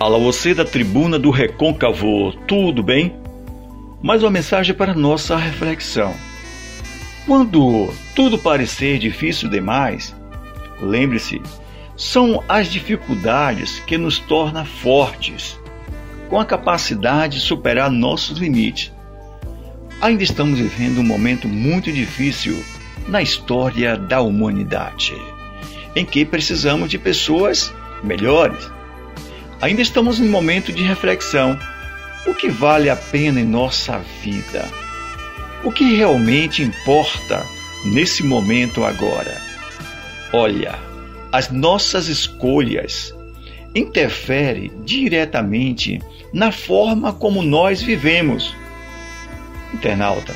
[0.00, 3.16] Alô, você da tribuna do Recôncavo, tudo bem?
[4.00, 6.14] Mais uma mensagem para nossa reflexão.
[7.26, 10.14] Quando tudo parecer difícil demais,
[10.80, 11.42] lembre-se,
[11.96, 15.58] são as dificuldades que nos tornam fortes,
[16.28, 18.92] com a capacidade de superar nossos limites.
[20.00, 22.64] Ainda estamos vivendo um momento muito difícil
[23.08, 25.16] na história da humanidade,
[25.96, 27.74] em que precisamos de pessoas
[28.04, 28.77] melhores
[29.60, 31.58] Ainda estamos em momento de reflexão.
[32.26, 34.64] O que vale a pena em nossa vida?
[35.64, 37.44] O que realmente importa
[37.84, 39.40] nesse momento agora?
[40.32, 40.78] Olha,
[41.32, 43.12] as nossas escolhas
[43.74, 46.00] interferem diretamente
[46.32, 48.54] na forma como nós vivemos.
[49.74, 50.34] Internauta,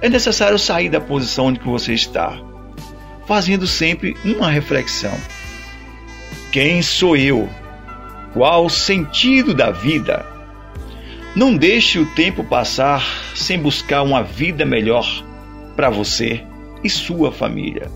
[0.00, 2.38] é necessário sair da posição onde você está,
[3.26, 5.16] fazendo sempre uma reflexão.
[6.52, 7.48] Quem sou eu?
[8.38, 10.24] Qual sentido da vida?
[11.34, 13.04] Não deixe o tempo passar
[13.34, 15.24] sem buscar uma vida melhor
[15.74, 16.44] para você
[16.84, 17.90] e sua família.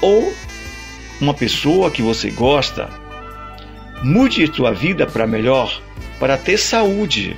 [0.00, 0.32] Ou
[1.20, 2.88] uma pessoa que você gosta.
[4.04, 5.76] Mude sua vida para melhor,
[6.20, 7.36] para ter saúde.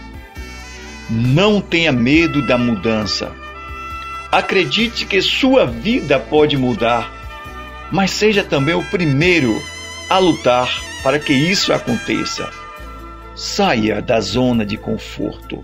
[1.08, 3.32] Não tenha medo da mudança.
[4.30, 7.10] Acredite que sua vida pode mudar,
[7.90, 9.58] mas seja também o primeiro
[10.10, 10.68] a lutar
[11.04, 12.50] para que isso aconteça.
[13.36, 15.62] Saia da zona de conforto.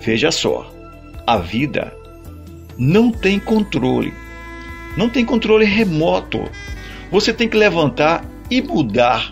[0.00, 0.72] Veja só,
[1.26, 1.94] a vida
[2.78, 4.14] não tem controle.
[4.96, 6.50] Não tem controle remoto.
[7.10, 9.30] Você tem que levantar e mudar.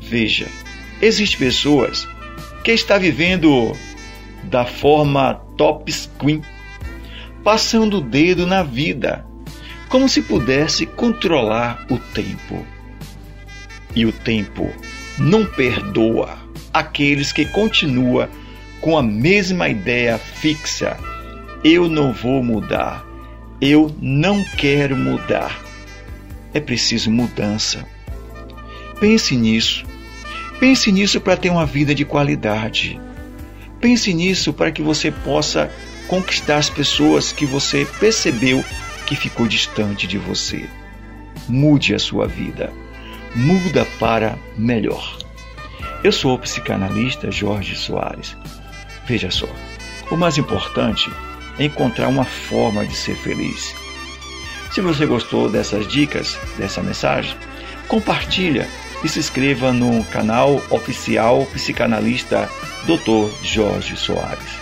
[0.00, 0.46] Veja,
[1.00, 2.06] existem pessoas
[2.62, 3.72] que estão vivendo
[4.44, 6.40] da forma top screen,
[7.42, 9.26] passando o dedo na vida,
[9.88, 12.64] como se pudesse controlar o tempo.
[13.94, 14.70] E o tempo
[15.18, 16.38] não perdoa
[16.72, 18.28] aqueles que continuam
[18.80, 20.96] com a mesma ideia fixa.
[21.62, 23.06] Eu não vou mudar.
[23.60, 25.60] Eu não quero mudar.
[26.52, 27.86] É preciso mudança.
[28.98, 29.84] Pense nisso.
[30.58, 33.00] Pense nisso para ter uma vida de qualidade.
[33.80, 35.70] Pense nisso para que você possa
[36.08, 38.64] conquistar as pessoas que você percebeu
[39.06, 40.68] que ficou distante de você.
[41.48, 42.72] Mude a sua vida
[43.34, 45.18] muda para melhor.
[46.04, 48.36] Eu sou o psicanalista Jorge Soares.
[49.06, 49.48] Veja só,
[50.10, 51.10] o mais importante
[51.58, 53.74] é encontrar uma forma de ser feliz.
[54.70, 57.36] Se você gostou dessas dicas, dessa mensagem,
[57.88, 58.66] compartilha
[59.04, 62.48] e se inscreva no canal oficial psicanalista
[62.86, 63.30] Dr.
[63.44, 64.61] Jorge Soares.